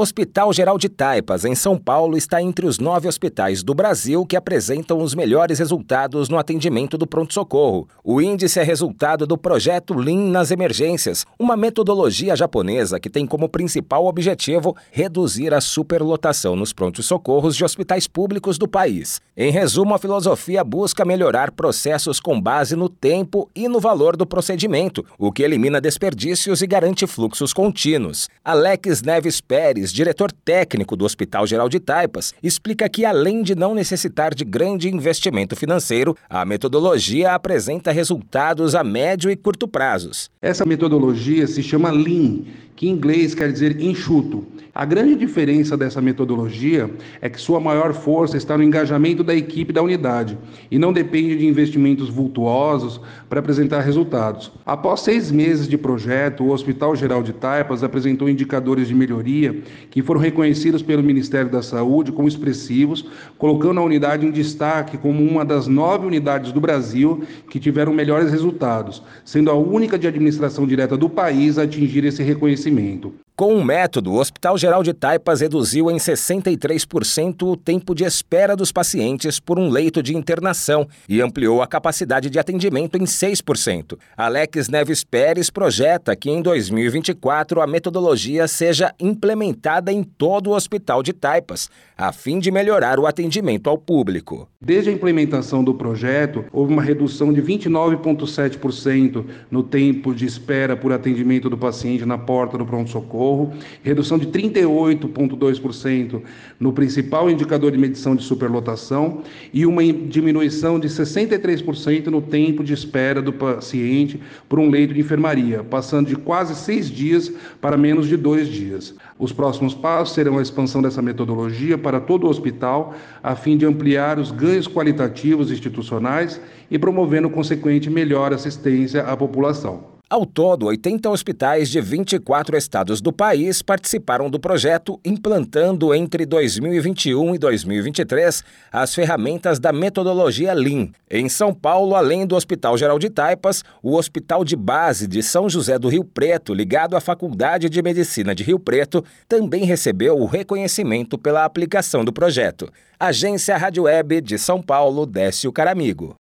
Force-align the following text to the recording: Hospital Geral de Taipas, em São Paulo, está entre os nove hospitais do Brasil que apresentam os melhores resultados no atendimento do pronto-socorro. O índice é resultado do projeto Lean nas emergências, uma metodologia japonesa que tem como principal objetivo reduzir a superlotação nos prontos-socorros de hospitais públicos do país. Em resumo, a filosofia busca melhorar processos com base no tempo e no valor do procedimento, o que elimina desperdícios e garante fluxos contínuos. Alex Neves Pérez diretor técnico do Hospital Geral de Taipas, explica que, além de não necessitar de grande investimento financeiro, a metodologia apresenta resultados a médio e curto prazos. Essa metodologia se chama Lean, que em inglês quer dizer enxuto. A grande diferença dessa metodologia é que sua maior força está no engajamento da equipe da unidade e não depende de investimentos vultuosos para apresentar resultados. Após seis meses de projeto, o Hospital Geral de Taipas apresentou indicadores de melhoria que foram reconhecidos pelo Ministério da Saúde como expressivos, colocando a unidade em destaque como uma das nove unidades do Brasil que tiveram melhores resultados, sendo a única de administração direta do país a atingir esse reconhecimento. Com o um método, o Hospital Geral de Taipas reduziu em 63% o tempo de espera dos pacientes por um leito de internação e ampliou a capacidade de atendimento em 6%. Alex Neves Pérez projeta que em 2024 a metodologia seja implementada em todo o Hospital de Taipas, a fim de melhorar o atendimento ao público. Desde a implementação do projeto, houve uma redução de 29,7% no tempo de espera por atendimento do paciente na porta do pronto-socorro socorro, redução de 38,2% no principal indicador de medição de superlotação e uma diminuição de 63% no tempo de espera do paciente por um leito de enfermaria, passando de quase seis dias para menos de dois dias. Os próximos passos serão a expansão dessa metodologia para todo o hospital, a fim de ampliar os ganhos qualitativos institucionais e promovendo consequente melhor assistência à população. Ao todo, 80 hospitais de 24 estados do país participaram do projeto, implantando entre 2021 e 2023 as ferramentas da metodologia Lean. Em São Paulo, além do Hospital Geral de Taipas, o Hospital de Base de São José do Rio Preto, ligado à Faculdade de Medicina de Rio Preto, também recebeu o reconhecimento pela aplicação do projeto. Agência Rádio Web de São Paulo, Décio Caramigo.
Hospital 0.00 0.52
Geral 0.52 0.78
de 0.78 0.88
Taipas, 0.88 1.44
em 1.44 1.56
São 1.56 1.76
Paulo, 1.76 2.16
está 2.16 2.40
entre 2.40 2.64
os 2.68 2.78
nove 2.78 3.08
hospitais 3.08 3.64
do 3.64 3.74
Brasil 3.74 4.24
que 4.24 4.36
apresentam 4.36 5.02
os 5.02 5.12
melhores 5.12 5.58
resultados 5.58 6.28
no 6.28 6.38
atendimento 6.38 6.96
do 6.96 7.04
pronto-socorro. 7.04 7.88
O 8.04 8.22
índice 8.22 8.60
é 8.60 8.62
resultado 8.62 9.26
do 9.26 9.36
projeto 9.36 9.94
Lean 9.94 10.30
nas 10.30 10.52
emergências, 10.52 11.26
uma 11.36 11.56
metodologia 11.56 12.36
japonesa 12.36 13.00
que 13.00 13.10
tem 13.10 13.26
como 13.26 13.48
principal 13.48 14.06
objetivo 14.06 14.76
reduzir 14.92 15.52
a 15.52 15.60
superlotação 15.60 16.54
nos 16.54 16.72
prontos-socorros 16.72 17.56
de 17.56 17.64
hospitais 17.64 18.06
públicos 18.06 18.56
do 18.56 18.68
país. 18.68 19.20
Em 19.36 19.50
resumo, 19.50 19.94
a 19.94 19.98
filosofia 19.98 20.62
busca 20.62 21.04
melhorar 21.04 21.50
processos 21.50 22.20
com 22.20 22.40
base 22.40 22.76
no 22.76 22.88
tempo 22.88 23.50
e 23.52 23.66
no 23.66 23.80
valor 23.80 24.16
do 24.16 24.24
procedimento, 24.24 25.04
o 25.18 25.32
que 25.32 25.42
elimina 25.42 25.80
desperdícios 25.80 26.62
e 26.62 26.68
garante 26.68 27.04
fluxos 27.04 27.52
contínuos. 27.52 28.28
Alex 28.44 29.02
Neves 29.02 29.40
Pérez 29.40 29.87
diretor 29.92 30.30
técnico 30.30 30.96
do 30.96 31.04
Hospital 31.04 31.46
Geral 31.46 31.68
de 31.68 31.80
Taipas, 31.80 32.34
explica 32.42 32.88
que, 32.88 33.04
além 33.04 33.42
de 33.42 33.54
não 33.54 33.74
necessitar 33.74 34.34
de 34.34 34.44
grande 34.44 34.88
investimento 34.88 35.56
financeiro, 35.56 36.16
a 36.28 36.44
metodologia 36.44 37.34
apresenta 37.34 37.92
resultados 37.92 38.74
a 38.74 38.82
médio 38.84 39.30
e 39.30 39.36
curto 39.36 39.68
prazos. 39.68 40.30
Essa 40.40 40.64
metodologia 40.64 41.46
se 41.46 41.62
chama 41.62 41.90
Lean, 41.90 42.42
que 42.76 42.88
em 42.88 42.92
inglês 42.92 43.34
quer 43.34 43.52
dizer 43.52 43.80
enxuto. 43.80 44.46
A 44.78 44.84
grande 44.84 45.16
diferença 45.16 45.76
dessa 45.76 46.00
metodologia 46.00 46.88
é 47.20 47.28
que 47.28 47.40
sua 47.40 47.58
maior 47.58 47.92
força 47.92 48.36
está 48.36 48.56
no 48.56 48.62
engajamento 48.62 49.24
da 49.24 49.34
equipe 49.34 49.72
da 49.72 49.82
unidade 49.82 50.38
e 50.70 50.78
não 50.78 50.92
depende 50.92 51.36
de 51.36 51.44
investimentos 51.48 52.08
vultuosos 52.08 53.00
para 53.28 53.40
apresentar 53.40 53.80
resultados. 53.80 54.52
Após 54.64 55.00
seis 55.00 55.32
meses 55.32 55.66
de 55.66 55.76
projeto, 55.76 56.44
o 56.44 56.52
Hospital 56.52 56.94
Geral 56.94 57.24
de 57.24 57.32
Taipas 57.32 57.82
apresentou 57.82 58.28
indicadores 58.28 58.86
de 58.86 58.94
melhoria 58.94 59.62
que 59.90 60.00
foram 60.00 60.20
reconhecidos 60.20 60.80
pelo 60.80 61.02
Ministério 61.02 61.50
da 61.50 61.60
Saúde 61.60 62.12
como 62.12 62.28
expressivos, 62.28 63.04
colocando 63.36 63.80
a 63.80 63.84
unidade 63.84 64.24
em 64.24 64.30
destaque 64.30 64.96
como 64.96 65.28
uma 65.28 65.44
das 65.44 65.66
nove 65.66 66.06
unidades 66.06 66.52
do 66.52 66.60
Brasil 66.60 67.24
que 67.50 67.58
tiveram 67.58 67.92
melhores 67.92 68.30
resultados, 68.30 69.02
sendo 69.24 69.50
a 69.50 69.54
única 69.54 69.98
de 69.98 70.06
administração 70.06 70.68
direta 70.68 70.96
do 70.96 71.10
país 71.10 71.58
a 71.58 71.64
atingir 71.64 72.04
esse 72.04 72.22
reconhecimento. 72.22 73.12
Com 73.38 73.54
o 73.54 73.58
um 73.58 73.62
método, 73.62 74.14
o 74.14 74.18
Hospital 74.18 74.58
Geral 74.58 74.82
de 74.82 74.92
Taipas 74.92 75.42
reduziu 75.42 75.92
em 75.92 75.96
63% 75.96 77.42
o 77.42 77.56
tempo 77.56 77.94
de 77.94 78.02
espera 78.02 78.56
dos 78.56 78.72
pacientes 78.72 79.38
por 79.38 79.60
um 79.60 79.68
leito 79.68 80.02
de 80.02 80.16
internação 80.16 80.88
e 81.08 81.20
ampliou 81.20 81.62
a 81.62 81.66
capacidade 81.68 82.30
de 82.30 82.38
atendimento 82.40 82.98
em 82.98 83.04
6%. 83.04 83.96
Alex 84.16 84.68
Neves 84.68 85.04
Pérez 85.04 85.50
projeta 85.50 86.16
que 86.16 86.28
em 86.28 86.42
2024 86.42 87.60
a 87.60 87.66
metodologia 87.68 88.48
seja 88.48 88.92
implementada 88.98 89.92
em 89.92 90.02
todo 90.02 90.50
o 90.50 90.56
Hospital 90.56 91.00
de 91.00 91.12
Taipas, 91.12 91.70
a 91.96 92.10
fim 92.10 92.40
de 92.40 92.50
melhorar 92.50 92.98
o 92.98 93.06
atendimento 93.06 93.70
ao 93.70 93.78
público. 93.78 94.48
Desde 94.60 94.90
a 94.90 94.92
implementação 94.92 95.62
do 95.62 95.72
projeto, 95.72 96.44
houve 96.52 96.72
uma 96.72 96.82
redução 96.82 97.32
de 97.32 97.40
29,7% 97.40 99.24
no 99.48 99.62
tempo 99.62 100.12
de 100.12 100.26
espera 100.26 100.76
por 100.76 100.92
atendimento 100.92 101.48
do 101.48 101.56
paciente 101.56 102.04
na 102.04 102.18
porta 102.18 102.58
do 102.58 102.66
pronto-socorro 102.66 103.27
socorro, 103.28 103.52
redução 103.82 104.18
de 104.18 104.26
38,2% 104.28 106.22
no 106.58 106.72
principal 106.72 107.30
indicador 107.30 107.70
de 107.70 107.78
medição 107.78 108.16
de 108.16 108.22
superlotação 108.22 109.22
e 109.52 109.66
uma 109.66 109.82
diminuição 109.84 110.80
de 110.80 110.88
63% 110.88 112.06
no 112.06 112.22
tempo 112.22 112.64
de 112.64 112.72
espera 112.72 113.20
do 113.20 113.32
paciente 113.32 114.20
por 114.48 114.58
um 114.58 114.70
leito 114.70 114.94
de 114.94 115.00
enfermaria, 115.00 115.62
passando 115.62 116.08
de 116.08 116.16
quase 116.16 116.54
seis 116.54 116.90
dias 116.90 117.30
para 117.60 117.76
menos 117.76 118.08
de 118.08 118.16
dois 118.16 118.48
dias. 118.48 118.94
Os 119.18 119.32
próximos 119.32 119.74
passos 119.74 120.14
serão 120.14 120.38
a 120.38 120.42
expansão 120.42 120.80
dessa 120.80 121.02
metodologia 121.02 121.76
para 121.76 122.00
todo 122.00 122.24
o 122.24 122.30
hospital, 122.30 122.94
a 123.22 123.34
fim 123.34 123.56
de 123.56 123.66
ampliar 123.66 124.18
os 124.18 124.30
ganhos 124.30 124.66
qualitativos 124.66 125.50
institucionais 125.50 126.40
e 126.70 126.78
promovendo 126.78 127.28
consequente 127.28 127.90
melhor 127.90 128.32
assistência 128.32 129.02
à 129.02 129.16
população. 129.16 129.97
Ao 130.10 130.24
todo, 130.24 130.64
80 130.64 131.10
hospitais 131.10 131.68
de 131.68 131.82
24 131.82 132.56
estados 132.56 133.02
do 133.02 133.12
país 133.12 133.60
participaram 133.60 134.30
do 134.30 134.40
projeto, 134.40 134.98
implantando 135.04 135.94
entre 135.94 136.24
2021 136.24 137.34
e 137.34 137.38
2023 137.38 138.42
as 138.72 138.94
ferramentas 138.94 139.58
da 139.58 139.70
metodologia 139.70 140.54
Lean. 140.54 140.88
Em 141.10 141.28
São 141.28 141.52
Paulo, 141.52 141.94
além 141.94 142.26
do 142.26 142.36
Hospital 142.36 142.78
Geral 142.78 142.98
de 142.98 143.10
Taipas, 143.10 143.62
o 143.82 143.96
Hospital 143.96 144.46
de 144.46 144.56
Base 144.56 145.06
de 145.06 145.22
São 145.22 145.46
José 145.46 145.78
do 145.78 145.88
Rio 145.88 146.04
Preto, 146.04 146.54
ligado 146.54 146.96
à 146.96 147.02
Faculdade 147.02 147.68
de 147.68 147.82
Medicina 147.82 148.34
de 148.34 148.42
Rio 148.42 148.58
Preto, 148.58 149.04
também 149.28 149.64
recebeu 149.64 150.16
o 150.16 150.24
reconhecimento 150.24 151.18
pela 151.18 151.44
aplicação 151.44 152.02
do 152.02 152.14
projeto. 152.14 152.72
Agência 152.98 153.58
Rádio 153.58 153.82
Web 153.82 154.22
de 154.22 154.38
São 154.38 154.62
Paulo, 154.62 155.04
Décio 155.04 155.52
Caramigo. 155.52 156.16